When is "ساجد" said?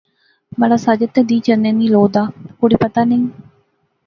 0.85-1.09